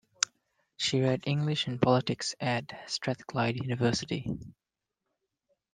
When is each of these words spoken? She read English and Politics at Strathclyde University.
She 0.77 0.99
read 0.99 1.25
English 1.27 1.67
and 1.67 1.79
Politics 1.79 2.33
at 2.41 2.73
Strathclyde 2.89 3.57
University. 3.57 4.25